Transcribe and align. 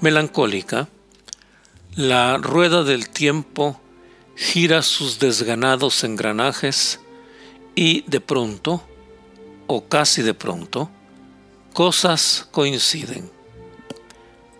Melancólica, 0.00 0.88
la 1.94 2.38
rueda 2.38 2.84
del 2.84 3.10
tiempo 3.10 3.78
gira 4.34 4.80
sus 4.80 5.18
desganados 5.18 6.04
engranajes 6.04 7.00
y 7.74 8.00
de 8.06 8.22
pronto, 8.22 8.82
o 9.66 9.84
casi 9.88 10.22
de 10.22 10.32
pronto, 10.32 10.90
cosas 11.74 12.48
coinciden. 12.50 13.30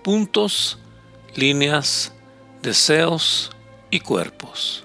Puntos, 0.05 0.79
líneas, 1.35 2.13
deseos 2.61 3.51
y 3.91 4.01
cuerpos. 4.01 4.85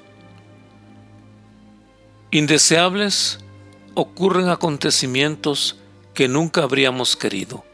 Indeseables 2.31 3.39
ocurren 3.93 4.47
acontecimientos 4.47 5.75
que 6.13 6.29
nunca 6.29 6.63
habríamos 6.63 7.17
querido 7.17 7.65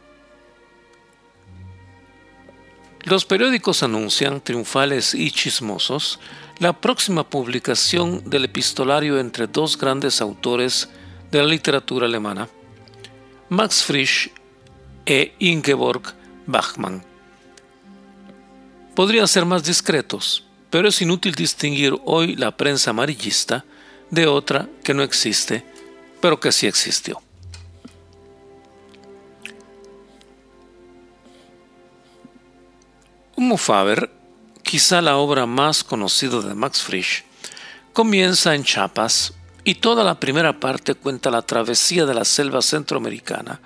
Los 3.11 3.25
periódicos 3.25 3.83
anuncian, 3.83 4.39
triunfales 4.39 5.13
y 5.13 5.31
chismosos, 5.31 6.17
la 6.59 6.71
próxima 6.71 7.29
publicación 7.29 8.23
del 8.29 8.45
epistolario 8.45 9.19
entre 9.19 9.47
dos 9.47 9.77
grandes 9.77 10.21
autores 10.21 10.87
de 11.29 11.39
la 11.39 11.49
literatura 11.49 12.05
alemana, 12.05 12.47
Max 13.49 13.83
Frisch 13.83 14.31
e 15.05 15.35
Ingeborg 15.39 16.03
Bachmann. 16.45 17.03
Podrían 18.95 19.27
ser 19.27 19.43
más 19.43 19.65
discretos, 19.65 20.45
pero 20.69 20.87
es 20.87 21.01
inútil 21.01 21.35
distinguir 21.35 21.93
hoy 22.05 22.37
la 22.37 22.55
prensa 22.55 22.91
amarillista 22.91 23.65
de 24.09 24.25
otra 24.25 24.69
que 24.85 24.93
no 24.93 25.03
existe, 25.03 25.65
pero 26.21 26.39
que 26.39 26.53
sí 26.53 26.65
existió. 26.65 27.21
Humo 33.41 33.57
Faber, 33.57 34.11
quizá 34.61 35.01
la 35.01 35.17
obra 35.17 35.47
más 35.47 35.83
conocida 35.83 36.41
de 36.41 36.53
Max 36.53 36.83
Frisch, 36.83 37.23
comienza 37.91 38.53
en 38.53 38.63
Chiapas 38.63 39.33
y 39.63 39.73
toda 39.73 40.03
la 40.03 40.19
primera 40.19 40.59
parte 40.59 40.93
cuenta 40.93 41.31
la 41.31 41.41
travesía 41.41 42.05
de 42.05 42.13
la 42.13 42.23
selva 42.23 42.61
centroamericana 42.61 43.59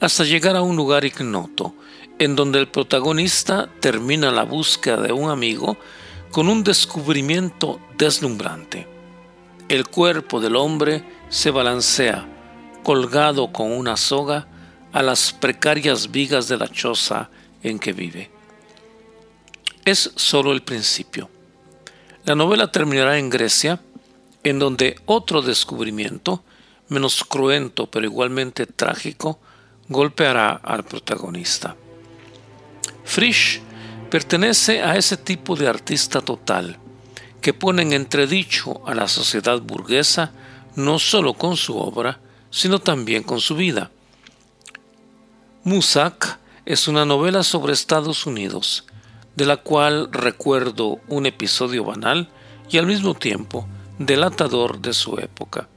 hasta 0.00 0.24
llegar 0.24 0.56
a 0.56 0.62
un 0.62 0.74
lugar 0.74 1.04
ignoto, 1.04 1.76
en 2.18 2.34
donde 2.34 2.58
el 2.58 2.66
protagonista 2.66 3.68
termina 3.78 4.32
la 4.32 4.42
búsqueda 4.42 5.00
de 5.00 5.12
un 5.12 5.30
amigo 5.30 5.76
con 6.32 6.48
un 6.48 6.64
descubrimiento 6.64 7.78
deslumbrante. 7.96 8.88
El 9.68 9.86
cuerpo 9.86 10.40
del 10.40 10.56
hombre 10.56 11.04
se 11.28 11.52
balancea, 11.52 12.26
colgado 12.82 13.52
con 13.52 13.70
una 13.70 13.96
soga, 13.96 14.48
a 14.92 15.04
las 15.04 15.32
precarias 15.32 16.10
vigas 16.10 16.48
de 16.48 16.56
la 16.56 16.66
choza 16.66 17.30
en 17.62 17.78
que 17.78 17.92
vive 17.92 18.33
es 19.84 20.12
solo 20.16 20.52
el 20.52 20.62
principio. 20.62 21.28
La 22.24 22.34
novela 22.34 22.72
terminará 22.72 23.18
en 23.18 23.30
Grecia, 23.30 23.80
en 24.42 24.58
donde 24.58 24.96
otro 25.06 25.42
descubrimiento, 25.42 26.42
menos 26.88 27.24
cruento 27.24 27.90
pero 27.90 28.06
igualmente 28.06 28.66
trágico, 28.66 29.38
golpeará 29.88 30.52
al 30.52 30.84
protagonista. 30.84 31.76
Frisch 33.04 33.60
pertenece 34.10 34.82
a 34.82 34.96
ese 34.96 35.16
tipo 35.16 35.56
de 35.56 35.68
artista 35.68 36.20
total, 36.20 36.78
que 37.40 37.52
pone 37.52 37.82
en 37.82 37.92
entredicho 37.92 38.86
a 38.86 38.94
la 38.94 39.06
sociedad 39.06 39.60
burguesa 39.60 40.32
no 40.76 40.98
solo 40.98 41.34
con 41.34 41.56
su 41.56 41.76
obra, 41.76 42.20
sino 42.50 42.78
también 42.78 43.22
con 43.22 43.40
su 43.40 43.54
vida. 43.54 43.90
Musak 45.62 46.38
es 46.64 46.88
una 46.88 47.04
novela 47.04 47.42
sobre 47.42 47.72
Estados 47.72 48.26
Unidos, 48.26 48.86
de 49.36 49.44
la 49.44 49.56
cual 49.56 50.08
recuerdo 50.12 51.00
un 51.08 51.26
episodio 51.26 51.84
banal 51.84 52.28
y 52.70 52.78
al 52.78 52.86
mismo 52.86 53.14
tiempo 53.14 53.66
delatador 53.98 54.80
de 54.80 54.92
su 54.92 55.18
época. 55.18 55.68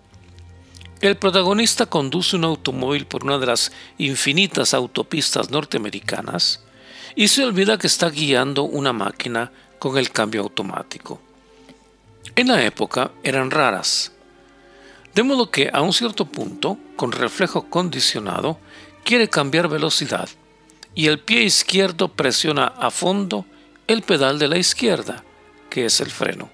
El 1.01 1.15
protagonista 1.17 1.85
conduce 1.85 2.35
un 2.35 2.43
automóvil 2.43 3.05
por 3.05 3.23
una 3.23 3.37
de 3.37 3.45
las 3.45 3.71
infinitas 3.97 4.73
autopistas 4.73 5.51
norteamericanas 5.51 6.63
y 7.15 7.27
se 7.27 7.43
olvida 7.43 7.77
que 7.77 7.87
está 7.87 8.09
guiando 8.09 8.63
una 8.63 8.93
máquina 8.93 9.51
con 9.79 9.97
el 9.97 10.11
cambio 10.11 10.41
automático. 10.41 11.21
En 12.35 12.47
la 12.47 12.63
época 12.63 13.11
eran 13.23 13.51
raras, 13.51 14.11
de 15.13 15.23
modo 15.23 15.49
que 15.49 15.69
a 15.73 15.81
un 15.81 15.93
cierto 15.93 16.25
punto, 16.25 16.77
con 16.95 17.11
reflejo 17.11 17.69
condicionado, 17.69 18.59
quiere 19.03 19.27
cambiar 19.29 19.67
velocidad 19.67 20.29
y 20.97 21.05
el 21.05 21.19
pie 21.19 21.43
izquierdo 21.43 22.07
presiona 22.07 22.65
a 22.65 22.89
fondo 22.89 23.45
el 23.85 24.01
pedal 24.01 24.39
de 24.39 24.47
la 24.47 24.57
izquierda, 24.57 25.23
que 25.69 25.85
es 25.85 26.01
el 26.01 26.09
freno. 26.09 26.49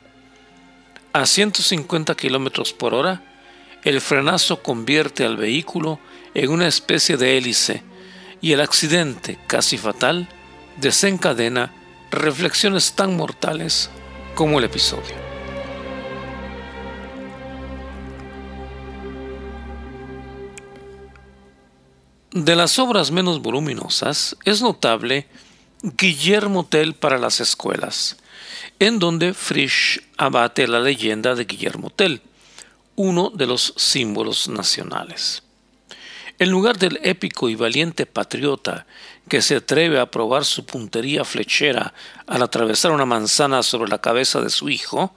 A 1.14 1.26
150 1.26 2.14
km 2.16 2.74
por 2.74 2.94
hora, 2.94 3.24
el 3.86 4.02
frenazo 4.02 4.62
convierte 4.62 5.24
al 5.24 5.38
vehículo 5.38 5.98
en 6.34 6.50
una 6.50 6.68
especie 6.68 7.16
de 7.16 7.38
hélice 7.38 7.84
y 8.42 8.52
el 8.52 8.60
accidente, 8.60 9.40
casi 9.48 9.78
fatal, 9.78 10.28
desencadena 10.76 11.74
reflexiones 12.12 12.96
tan 12.96 13.16
mortales 13.16 13.90
como 14.36 14.60
el 14.60 14.66
episodio. 14.66 15.23
De 22.34 22.56
las 22.56 22.80
obras 22.80 23.12
menos 23.12 23.44
voluminosas 23.44 24.36
es 24.44 24.64
notable 24.64 25.28
Guillermo 25.84 26.66
Tell 26.66 26.96
para 26.96 27.20
las 27.20 27.40
escuelas, 27.40 28.18
en 28.80 28.98
donde 28.98 29.36
Frisch 29.36 30.02
abate 30.18 30.68
la 30.68 30.80
leyenda 30.80 31.36
de 31.36 31.46
Guillermo 31.46 31.92
Tell, 31.92 32.24
uno 32.96 33.30
de 33.30 33.46
los 33.46 33.76
símbolos 33.78 34.50
nacionales. 34.50 35.44
En 36.40 36.50
lugar 36.50 36.80
del 36.80 37.00
épico 37.04 37.50
y 37.50 37.56
valiente 37.56 38.08
patriota 38.08 38.88
que 39.30 39.44
se 39.44 39.58
atreve 39.58 40.00
a 40.00 40.10
probar 40.10 40.44
su 40.44 40.66
puntería 40.66 41.24
flechera 41.26 41.94
al 42.26 42.42
atravesar 42.42 42.94
una 42.94 43.06
manzana 43.06 43.62
sobre 43.62 43.92
la 43.92 44.02
cabeza 44.02 44.42
de 44.42 44.50
su 44.50 44.70
hijo, 44.70 45.14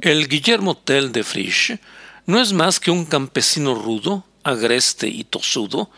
el 0.00 0.26
Guillermo 0.26 0.74
Tell 0.74 1.12
de 1.12 1.22
Frisch 1.22 1.78
no 2.24 2.40
es 2.40 2.54
más 2.54 2.80
que 2.80 2.90
un 2.90 3.04
campesino 3.04 3.74
rudo, 3.74 4.24
agreste 4.46 5.08
y 5.08 5.24
tosudo, 5.24 5.90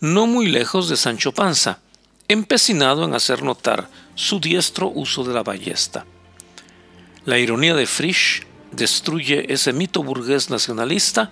no 0.00 0.26
muy 0.26 0.46
lejos 0.46 0.88
de 0.88 0.96
Sancho 0.96 1.32
Panza, 1.32 1.78
empecinado 2.28 3.04
en 3.04 3.14
hacer 3.14 3.42
notar 3.42 3.88
su 4.14 4.40
diestro 4.40 4.88
uso 4.88 5.24
de 5.24 5.32
la 5.32 5.42
ballesta. 5.42 6.04
La 7.24 7.38
ironía 7.38 7.74
de 7.74 7.86
Frisch 7.86 8.46
destruye 8.72 9.52
ese 9.52 9.72
mito 9.72 10.02
burgués 10.02 10.50
nacionalista 10.50 11.30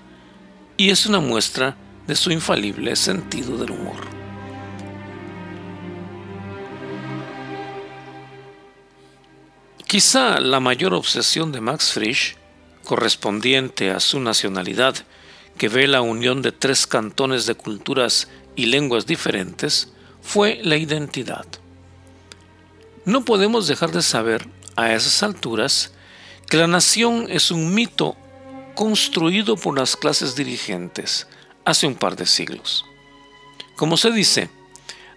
y 0.76 0.90
es 0.90 1.06
una 1.06 1.20
muestra 1.20 1.76
de 2.06 2.14
su 2.14 2.30
infalible 2.30 2.94
sentido 2.96 3.58
del 3.58 3.72
humor. 3.72 4.00
Quizá 9.86 10.40
la 10.40 10.60
mayor 10.60 10.94
obsesión 10.94 11.52
de 11.52 11.60
Max 11.60 11.92
Frisch, 11.92 12.36
correspondiente 12.84 13.90
a 13.90 14.00
su 14.00 14.20
nacionalidad, 14.20 14.96
que 15.56 15.68
ve 15.68 15.86
la 15.86 16.02
unión 16.02 16.42
de 16.42 16.52
tres 16.52 16.86
cantones 16.86 17.46
de 17.46 17.54
culturas 17.54 18.28
y 18.56 18.66
lenguas 18.66 19.06
diferentes, 19.06 19.92
fue 20.20 20.60
la 20.62 20.76
identidad. 20.76 21.46
No 23.04 23.24
podemos 23.24 23.66
dejar 23.66 23.90
de 23.90 24.02
saber 24.02 24.46
a 24.76 24.92
esas 24.92 25.22
alturas 25.22 25.92
que 26.48 26.56
la 26.56 26.66
nación 26.66 27.26
es 27.28 27.50
un 27.50 27.74
mito 27.74 28.16
construido 28.74 29.56
por 29.56 29.76
las 29.78 29.96
clases 29.96 30.34
dirigentes 30.34 31.26
hace 31.64 31.86
un 31.86 31.94
par 31.94 32.16
de 32.16 32.26
siglos. 32.26 32.84
Como 33.76 33.96
se 33.96 34.12
dice, 34.12 34.50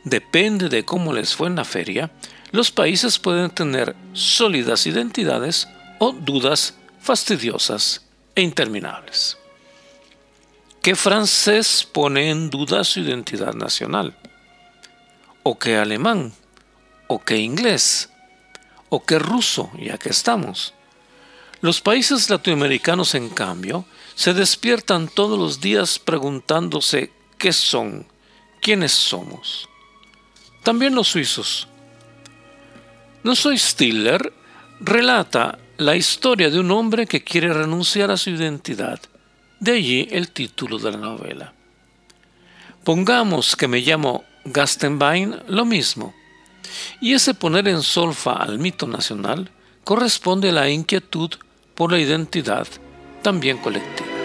depende 0.04 0.70
de 0.70 0.84
cómo 0.84 1.14
les 1.14 1.36
fue 1.36 1.48
en 1.48 1.56
la 1.56 1.66
feria, 1.66 2.12
los 2.52 2.72
países 2.72 3.20
pueden 3.20 3.50
tener 3.50 3.96
sólidas 4.14 4.88
identidades 4.88 5.68
o 6.00 6.12
dudas 6.12 6.76
fastidiosas 7.00 8.02
e 8.34 8.42
interminables. 8.42 9.38
¿Qué 10.86 10.96
francés 10.96 11.84
pone 11.92 12.30
en 12.30 12.52
duda 12.52 12.84
su 12.84 13.00
identidad 13.00 13.56
nacional? 13.56 14.16
¿O 15.42 15.58
qué 15.58 15.78
alemán? 15.78 16.32
¿O 17.08 17.18
qué 17.18 17.38
inglés? 17.38 18.12
¿O 18.90 19.04
qué 19.04 19.18
ruso? 19.18 19.72
Ya 19.80 19.98
que 19.98 20.10
estamos. 20.10 20.76
Los 21.62 21.82
países 21.82 22.30
latinoamericanos, 22.30 23.16
en 23.16 23.30
cambio, 23.30 23.86
se 24.14 24.36
despiertan 24.36 25.08
todos 25.08 25.40
los 25.40 25.60
días 25.60 25.98
preguntándose 25.98 27.12
qué 27.40 27.52
son, 27.52 28.06
quiénes 28.62 28.92
somos. 28.92 29.68
También 30.62 30.94
los 30.94 31.08
suizos. 31.08 31.68
No 33.24 33.36
soy 33.36 33.58
Stiller 33.58 34.32
relata 34.80 35.58
la 35.78 35.96
historia 35.96 36.52
de 36.52 36.60
un 36.60 36.70
hombre 36.70 37.08
que 37.08 37.24
quiere 37.24 37.52
renunciar 37.52 38.12
a 38.12 38.18
su 38.18 38.30
identidad. 38.30 39.00
De 39.60 39.72
allí 39.72 40.08
el 40.12 40.32
título 40.32 40.78
de 40.78 40.92
la 40.92 40.98
novela. 40.98 41.54
Pongamos 42.84 43.56
que 43.56 43.68
me 43.68 43.80
llamo 43.80 44.24
Gastenbein 44.44 45.38
lo 45.48 45.66
mismo. 45.66 46.14
Y 47.02 47.14
ese 47.14 47.34
poner 47.34 47.68
en 47.68 47.82
solfa 47.82 48.34
al 48.34 48.60
mito 48.60 48.88
nacional 48.88 49.50
corresponde 49.84 50.50
a 50.50 50.54
la 50.54 50.70
inquietud 50.70 51.32
por 51.74 51.92
la 51.92 52.00
identidad 52.00 52.68
también 53.22 53.58
colectiva. 53.58 54.16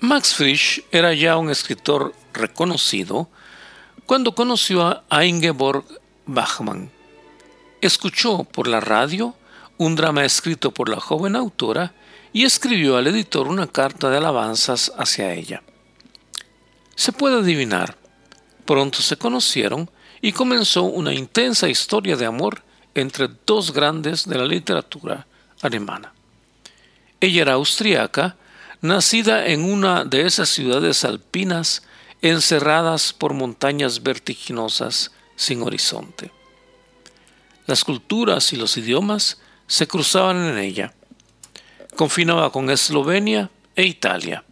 Max 0.00 0.34
Frisch 0.34 0.82
era 0.90 1.14
ya 1.14 1.36
un 1.36 1.50
escritor 1.50 2.14
reconocido 2.32 3.28
cuando 4.06 4.34
conoció 4.34 5.02
a 5.08 5.24
Ingeborg 5.24 5.84
Bachmann. 6.34 6.90
Escuchó 7.80 8.44
por 8.44 8.68
la 8.68 8.80
radio 8.80 9.34
un 9.78 9.96
drama 9.96 10.24
escrito 10.24 10.70
por 10.70 10.88
la 10.88 11.00
joven 11.00 11.34
autora 11.34 11.92
y 12.32 12.44
escribió 12.44 12.96
al 12.96 13.08
editor 13.08 13.48
una 13.48 13.66
carta 13.66 14.10
de 14.10 14.18
alabanzas 14.18 14.92
hacia 14.96 15.32
ella. 15.34 15.62
Se 16.94 17.12
puede 17.12 17.40
adivinar, 17.40 17.96
pronto 18.64 19.00
se 19.02 19.16
conocieron 19.16 19.90
y 20.20 20.32
comenzó 20.32 20.84
una 20.84 21.14
intensa 21.14 21.68
historia 21.68 22.16
de 22.16 22.26
amor 22.26 22.62
entre 22.94 23.28
dos 23.46 23.72
grandes 23.72 24.28
de 24.28 24.38
la 24.38 24.44
literatura 24.44 25.26
alemana. 25.62 26.12
Ella 27.20 27.42
era 27.42 27.52
austriaca, 27.54 28.36
nacida 28.82 29.46
en 29.46 29.64
una 29.64 30.04
de 30.04 30.26
esas 30.26 30.48
ciudades 30.48 31.04
alpinas 31.04 31.82
encerradas 32.22 33.12
por 33.12 33.34
montañas 33.34 34.02
vertiginosas 34.02 35.10
sin 35.40 35.62
horizonte. 35.62 36.30
Las 37.66 37.82
culturas 37.82 38.52
y 38.52 38.56
los 38.56 38.76
idiomas 38.76 39.40
se 39.66 39.88
cruzaban 39.88 40.36
en 40.36 40.58
ella. 40.58 40.92
Confinaba 41.96 42.52
con 42.52 42.68
Eslovenia 42.68 43.48
e 43.74 43.86
Italia. 43.86 44.44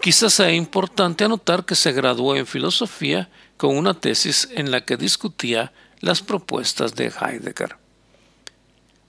Quizás 0.00 0.32
sea 0.32 0.50
importante 0.50 1.24
anotar 1.24 1.66
que 1.66 1.74
se 1.74 1.92
graduó 1.92 2.34
en 2.36 2.46
filosofía 2.46 3.28
con 3.58 3.76
una 3.76 3.92
tesis 3.92 4.48
en 4.52 4.70
la 4.70 4.82
que 4.82 4.96
discutía 4.96 5.74
las 6.00 6.22
propuestas 6.22 6.94
de 6.94 7.12
Heidegger. 7.20 7.76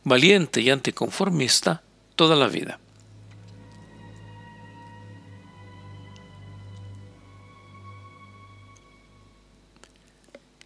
Valiente 0.03 0.59
y 0.59 0.69
anticonformista 0.69 1.81
toda 2.18 2.35
la 2.35 2.47
vida. 2.47 2.77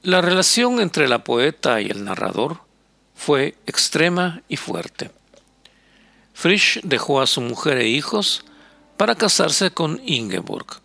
La 0.03 0.21
relación 0.21 0.79
entre 0.79 1.07
la 1.07 1.23
poeta 1.23 1.81
y 1.81 1.87
el 1.87 2.05
narrador 2.05 2.61
fue 3.15 3.55
extrema 3.65 4.43
y 4.47 4.57
fuerte. 4.57 5.09
Frisch 6.33 6.81
dejó 6.83 7.19
a 7.19 7.27
su 7.27 7.41
mujer 7.41 7.79
e 7.79 7.87
hijos 7.87 8.45
para 8.95 9.15
casarse 9.15 9.71
con 9.71 9.99
Ingeborg. 10.05 10.81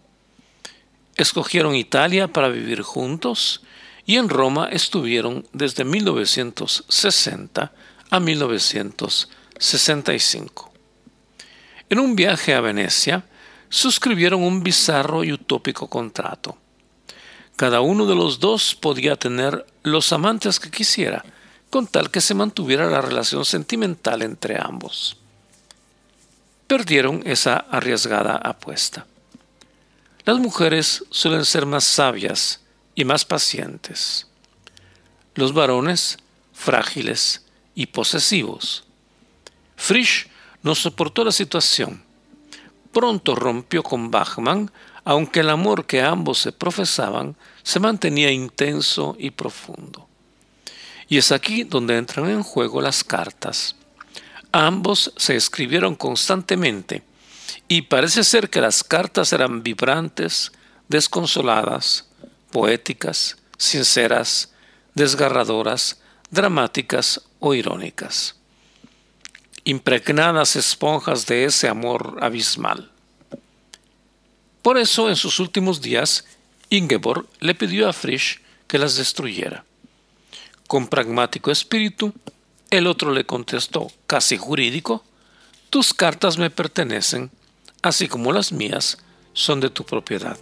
Escogieron 1.16 1.74
Italia 1.74 2.28
para 2.28 2.48
vivir 2.48 2.80
juntos 2.80 3.62
y 4.06 4.16
en 4.16 4.30
Roma 4.30 4.70
estuvieron 4.70 5.46
desde 5.52 5.84
1960 5.84 7.72
a 8.10 8.20
1965. 8.20 10.72
En 11.90 11.98
un 11.98 12.16
viaje 12.16 12.54
a 12.54 12.62
Venecia, 12.62 13.26
suscribieron 13.68 14.42
un 14.42 14.62
bizarro 14.62 15.22
y 15.22 15.32
utópico 15.32 15.88
contrato. 15.88 16.56
Cada 17.56 17.80
uno 17.80 18.06
de 18.06 18.14
los 18.14 18.40
dos 18.40 18.74
podía 18.74 19.16
tener 19.16 19.66
los 19.82 20.12
amantes 20.12 20.58
que 20.58 20.70
quisiera, 20.70 21.24
con 21.70 21.86
tal 21.86 22.10
que 22.10 22.20
se 22.20 22.34
mantuviera 22.34 22.90
la 22.90 23.00
relación 23.00 23.44
sentimental 23.44 24.22
entre 24.22 24.60
ambos. 24.60 25.16
Perdieron 26.66 27.22
esa 27.24 27.56
arriesgada 27.56 28.36
apuesta. 28.36 29.06
Las 30.24 30.38
mujeres 30.38 31.04
suelen 31.10 31.44
ser 31.44 31.66
más 31.66 31.84
sabias 31.84 32.60
y 32.94 33.04
más 33.04 33.24
pacientes. 33.24 34.28
Los 35.34 35.52
varones, 35.52 36.18
frágiles 36.52 37.44
y 37.74 37.86
posesivos. 37.86 38.84
Frisch 39.76 40.28
no 40.62 40.74
soportó 40.74 41.24
la 41.24 41.32
situación. 41.32 42.04
Pronto 42.92 43.34
rompió 43.34 43.82
con 43.82 44.10
Bachmann, 44.10 44.70
aunque 45.04 45.40
el 45.40 45.50
amor 45.50 45.86
que 45.86 46.02
ambos 46.02 46.38
se 46.38 46.52
profesaban 46.52 47.36
se 47.62 47.80
mantenía 47.80 48.30
intenso 48.30 49.16
y 49.18 49.30
profundo. 49.30 50.08
Y 51.08 51.18
es 51.18 51.32
aquí 51.32 51.64
donde 51.64 51.96
entran 51.96 52.30
en 52.30 52.42
juego 52.42 52.80
las 52.80 53.04
cartas. 53.04 53.76
Ambos 54.52 55.12
se 55.16 55.36
escribieron 55.36 55.94
constantemente 55.94 57.02
y 57.68 57.82
parece 57.82 58.22
ser 58.24 58.50
que 58.50 58.60
las 58.60 58.84
cartas 58.84 59.32
eran 59.32 59.62
vibrantes, 59.62 60.52
desconsoladas, 60.88 62.08
poéticas, 62.50 63.38
sinceras, 63.56 64.52
desgarradoras, 64.94 66.00
dramáticas 66.30 67.22
o 67.40 67.54
irónicas. 67.54 68.36
Impregnadas 69.64 70.56
esponjas 70.56 71.26
de 71.26 71.44
ese 71.44 71.68
amor 71.68 72.18
abismal. 72.20 72.91
Por 74.62 74.78
eso, 74.78 75.08
en 75.08 75.16
sus 75.16 75.40
últimos 75.40 75.80
días, 75.80 76.24
Ingeborg 76.70 77.26
le 77.40 77.54
pidió 77.54 77.88
a 77.88 77.92
Frisch 77.92 78.40
que 78.66 78.78
las 78.78 78.96
destruyera. 78.96 79.64
Con 80.66 80.86
pragmático 80.86 81.50
espíritu, 81.50 82.14
el 82.70 82.86
otro 82.86 83.12
le 83.12 83.26
contestó, 83.26 83.90
casi 84.06 84.38
jurídico, 84.38 85.04
tus 85.68 85.92
cartas 85.92 86.38
me 86.38 86.48
pertenecen 86.48 87.30
así 87.82 88.08
como 88.08 88.32
las 88.32 88.52
mías 88.52 88.98
son 89.34 89.60
de 89.60 89.68
tu 89.68 89.84
propiedad. 89.84 90.38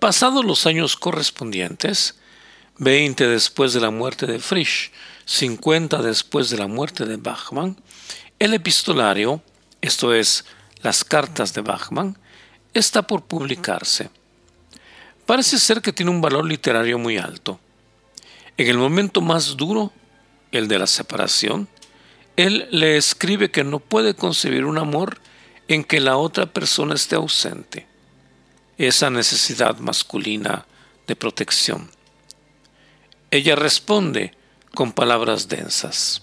Pasados 0.00 0.44
los 0.44 0.64
años 0.66 0.96
correspondientes, 0.96 2.18
20 2.78 3.26
después 3.26 3.72
de 3.72 3.80
la 3.80 3.90
muerte 3.90 4.26
de 4.26 4.38
Frisch, 4.38 4.92
50 5.24 6.00
después 6.02 6.48
de 6.50 6.58
la 6.58 6.68
muerte 6.68 7.04
de 7.04 7.16
Bachmann, 7.16 7.76
el 8.38 8.54
epistolario, 8.54 9.42
esto 9.80 10.14
es, 10.14 10.44
las 10.82 11.04
cartas 11.04 11.52
de 11.54 11.60
Bachmann, 11.60 12.16
está 12.72 13.02
por 13.02 13.24
publicarse. 13.24 14.10
Parece 15.26 15.58
ser 15.58 15.82
que 15.82 15.92
tiene 15.92 16.10
un 16.10 16.20
valor 16.20 16.46
literario 16.46 16.98
muy 16.98 17.18
alto. 17.18 17.58
En 18.56 18.68
el 18.68 18.78
momento 18.78 19.20
más 19.20 19.56
duro, 19.56 19.92
el 20.52 20.68
de 20.68 20.78
la 20.78 20.86
separación, 20.86 21.68
él 22.36 22.68
le 22.70 22.96
escribe 22.96 23.50
que 23.50 23.64
no 23.64 23.80
puede 23.80 24.14
concebir 24.14 24.64
un 24.64 24.78
amor 24.78 25.20
en 25.66 25.82
que 25.84 26.00
la 26.00 26.16
otra 26.16 26.46
persona 26.46 26.94
esté 26.94 27.16
ausente. 27.16 27.86
Esa 28.78 29.10
necesidad 29.10 29.78
masculina 29.78 30.64
de 31.08 31.16
protección. 31.16 31.90
Ella 33.30 33.56
responde 33.56 34.32
con 34.74 34.92
palabras 34.92 35.48
densas. 35.48 36.22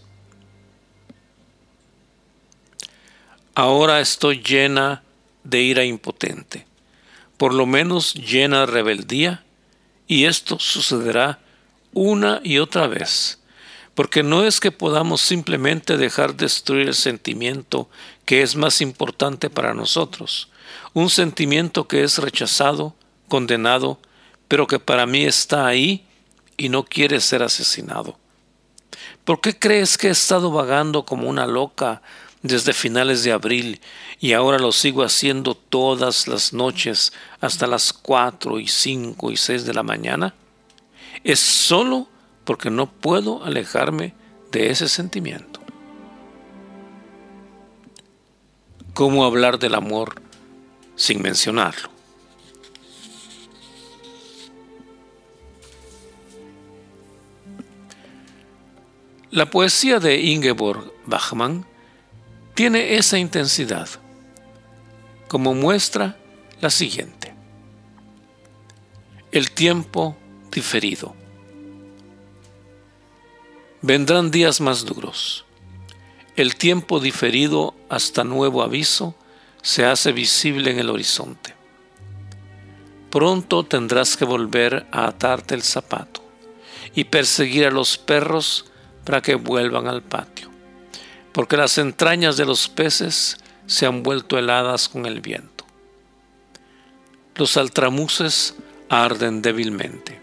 Ahora 3.54 4.00
estoy 4.00 4.42
llena 4.42 5.04
de 5.44 5.62
ira 5.62 5.86
impotente, 5.86 6.66
por 7.38 7.54
lo 7.54 7.66
menos 7.66 8.16
llena 8.16 8.62
de 8.62 8.66
rebeldía, 8.66 9.46
y 10.08 10.26
esto 10.26 10.60
sucederá 10.60 11.40
una 11.94 12.42
y 12.44 12.58
otra 12.58 12.88
vez, 12.88 13.40
porque 13.94 14.24
no 14.24 14.44
es 14.44 14.60
que 14.60 14.72
podamos 14.72 15.22
simplemente 15.22 15.98
dejar 15.98 16.36
destruir 16.36 16.88
el 16.88 16.96
sentimiento 16.96 17.90
que 18.26 18.42
es 18.42 18.56
más 18.56 18.82
importante 18.82 19.50
para 19.50 19.74
nosotros, 19.74 20.50
un 20.94 21.10
sentimiento 21.10 21.88
que 21.88 22.04
es 22.04 22.18
rechazado, 22.18 22.96
condenado, 23.30 24.00
pero 24.48 24.68
que 24.68 24.80
para 24.80 25.06
mí 25.06 25.24
está 25.24 25.68
ahí 25.68 26.05
y 26.58 26.70
no 26.70 26.84
quiere 26.84 27.20
ser 27.22 27.44
asesinado. 27.44 28.18
¿Por 29.24 29.42
qué 29.42 29.58
crees 29.58 29.98
que 29.98 30.08
he 30.08 30.12
estado 30.12 30.52
vagando 30.52 31.06
como 31.06 31.28
una 31.30 31.48
loca 31.48 32.02
desde 32.42 32.74
finales 32.74 33.24
de 33.24 33.32
abril 33.32 33.82
y 34.20 34.34
ahora 34.34 34.60
lo 34.60 34.72
sigo 34.72 35.04
haciendo 35.04 35.56
todas 35.56 36.28
las 36.28 36.54
noches 36.54 37.12
hasta 37.42 37.66
las 37.66 37.92
4 37.92 38.60
y 38.60 38.68
5 38.68 39.32
y 39.32 39.38
6 39.38 39.66
de 39.66 39.74
la 39.74 39.84
mañana, 39.84 40.36
es 41.24 41.40
solo 41.40 42.08
porque 42.44 42.70
no 42.70 42.86
puedo 42.86 43.44
alejarme 43.44 44.14
de 44.52 44.70
ese 44.70 44.88
sentimiento. 44.88 45.60
¿Cómo 48.94 49.26
hablar 49.26 49.60
del 49.60 49.76
amor 49.76 50.22
sin 50.96 51.22
mencionarlo? 51.22 51.95
La 59.36 59.50
poesía 59.50 60.00
de 60.00 60.18
Ingeborg 60.18 60.94
Bachmann 61.06 61.66
tiene 62.54 62.96
esa 62.96 63.18
intensidad, 63.18 63.90
como 65.28 65.54
muestra 65.54 66.18
la 66.62 66.70
siguiente. 66.70 67.36
El 69.34 69.52
tiempo 69.52 70.16
diferido. 70.54 71.18
Vendrán 73.82 74.32
días 74.32 74.62
más 74.62 74.86
duros. 74.86 75.44
El 76.38 76.56
tiempo 76.56 77.02
diferido 77.02 77.76
hasta 77.90 78.24
nuevo 78.24 78.64
aviso 78.64 79.16
se 79.62 79.84
hace 79.84 80.14
visible 80.14 80.72
en 80.72 80.80
el 80.80 80.90
horizonte. 80.90 81.54
Pronto 83.10 83.66
tendrás 83.66 84.16
que 84.16 84.24
volver 84.24 84.88
a 84.94 85.08
atarte 85.08 85.56
el 85.56 85.62
zapato 85.62 86.24
y 86.96 87.04
perseguir 87.04 87.66
a 87.66 87.72
los 87.72 87.98
perros 87.98 88.72
para 89.06 89.22
que 89.22 89.36
vuelvan 89.36 89.88
al 89.88 90.02
patio, 90.02 90.50
porque 91.32 91.56
las 91.56 91.78
entrañas 91.78 92.36
de 92.36 92.46
los 92.46 92.68
peces 92.68 93.38
se 93.68 93.86
han 93.86 94.04
vuelto 94.04 94.38
heladas 94.38 94.90
con 94.90 95.06
el 95.06 95.22
viento. 95.22 95.66
Los 97.36 97.58
altramuces 97.58 98.56
arden 98.90 99.42
débilmente. 99.42 100.20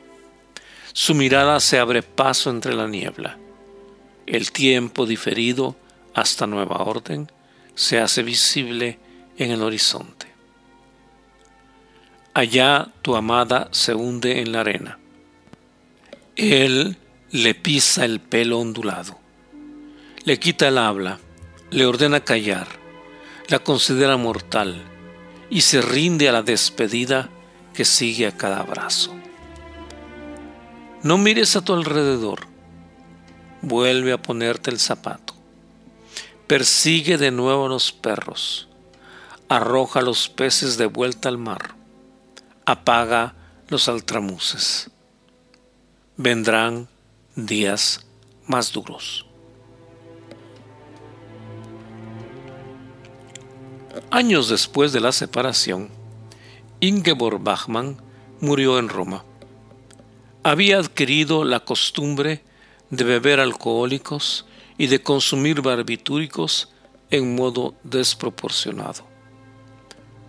Su 0.92 1.14
mirada 1.14 1.60
se 1.60 1.78
abre 1.78 2.02
paso 2.02 2.50
entre 2.50 2.74
la 2.74 2.86
niebla. 2.86 3.38
El 4.26 4.52
tiempo 4.52 5.06
diferido 5.06 5.76
hasta 6.14 6.46
nueva 6.46 6.82
orden 6.82 7.30
se 7.74 8.00
hace 8.00 8.22
visible 8.22 8.98
en 9.38 9.50
el 9.50 9.62
horizonte. 9.62 10.26
Allá 12.34 12.88
tu 13.02 13.14
amada 13.14 13.68
se 13.72 13.94
hunde 13.94 14.40
en 14.40 14.52
la 14.52 14.60
arena. 14.60 14.98
Él 16.36 16.96
le 17.32 17.54
pisa 17.54 18.04
el 18.04 18.20
pelo 18.20 18.58
ondulado, 18.58 19.18
le 20.24 20.38
quita 20.38 20.68
el 20.68 20.76
habla, 20.76 21.18
le 21.70 21.86
ordena 21.86 22.20
callar, 22.20 22.68
la 23.48 23.58
considera 23.58 24.18
mortal 24.18 24.82
y 25.48 25.62
se 25.62 25.80
rinde 25.80 26.28
a 26.28 26.32
la 26.32 26.42
despedida 26.42 27.30
que 27.72 27.86
sigue 27.86 28.26
a 28.26 28.36
cada 28.36 28.60
abrazo. 28.60 29.14
No 31.02 31.16
mires 31.16 31.56
a 31.56 31.62
tu 31.62 31.72
alrededor, 31.72 32.40
vuelve 33.62 34.12
a 34.12 34.20
ponerte 34.20 34.70
el 34.70 34.78
zapato, 34.78 35.32
persigue 36.46 37.16
de 37.16 37.30
nuevo 37.30 37.64
a 37.64 37.70
los 37.70 37.92
perros, 37.92 38.68
arroja 39.48 40.02
los 40.02 40.28
peces 40.28 40.76
de 40.76 40.84
vuelta 40.84 41.30
al 41.30 41.38
mar, 41.38 41.76
apaga 42.66 43.34
los 43.68 43.88
altramuces. 43.88 44.90
Vendrán 46.18 46.91
días 47.36 48.06
más 48.46 48.72
duros. 48.72 49.26
Años 54.10 54.48
después 54.48 54.92
de 54.92 55.00
la 55.00 55.12
separación, 55.12 55.90
Ingeborg 56.80 57.42
Bachmann 57.42 57.96
murió 58.40 58.78
en 58.78 58.88
Roma. 58.88 59.24
Había 60.42 60.78
adquirido 60.78 61.44
la 61.44 61.60
costumbre 61.60 62.42
de 62.90 63.04
beber 63.04 63.40
alcohólicos 63.40 64.46
y 64.76 64.88
de 64.88 65.02
consumir 65.02 65.62
barbitúricos 65.62 66.70
en 67.10 67.34
modo 67.34 67.74
desproporcionado. 67.84 69.06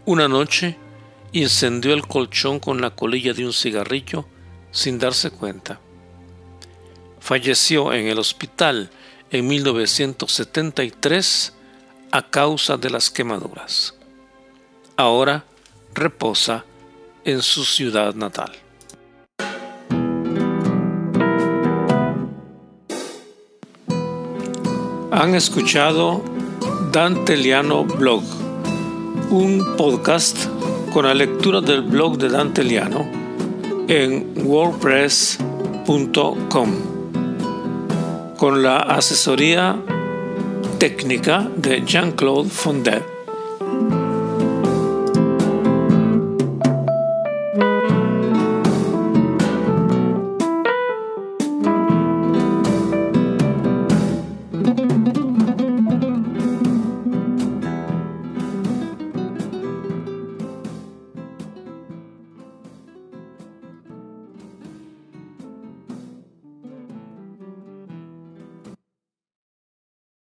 Una 0.06 0.28
noche 0.28 0.78
incendió 1.32 1.94
el 1.94 2.06
colchón 2.08 2.60
con 2.60 2.82
la 2.82 2.92
colilla 2.96 3.34
de 3.34 3.46
un 3.46 3.54
cigarrillo 3.54 4.26
sin 4.72 5.00
darse 5.00 5.32
cuenta. 5.32 5.80
Falleció 7.24 7.92
en 7.94 8.08
el 8.08 8.20
hospital 8.20 8.90
en 9.32 9.48
1973 9.48 11.54
a 12.12 12.30
causa 12.30 12.76
de 12.76 12.90
las 12.90 13.10
quemaduras. 13.10 13.96
Ahora 14.98 15.46
reposa 15.94 16.66
en 17.24 17.42
su 17.42 17.64
ciudad 17.64 18.14
natal. 18.14 18.52
Han 25.12 25.34
escuchado 25.34 26.22
Dante 26.92 27.38
Liano 27.38 27.86
Blog, 27.86 28.26
un 29.30 29.78
podcast 29.78 30.46
con 30.92 31.06
la 31.06 31.14
lectura 31.14 31.62
del 31.62 31.84
blog 31.84 32.18
de 32.18 32.28
Dante 32.28 32.66
Liano 32.66 33.10
en 33.88 34.34
wordpress.com 34.46 36.93
con 38.44 38.62
la 38.62 38.80
asesoría 38.80 39.78
técnica 40.78 41.48
de 41.56 41.82
Jean-Claude 41.86 42.50
Fondet. 42.50 43.13